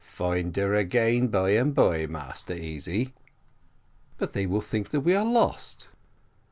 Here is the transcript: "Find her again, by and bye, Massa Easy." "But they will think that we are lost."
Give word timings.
"Find 0.03 0.57
her 0.57 0.73
again, 0.73 1.27
by 1.27 1.51
and 1.51 1.75
bye, 1.75 2.07
Massa 2.07 2.59
Easy." 2.59 3.13
"But 4.17 4.33
they 4.33 4.47
will 4.47 4.59
think 4.59 4.89
that 4.89 5.01
we 5.01 5.13
are 5.13 5.23
lost." 5.23 5.89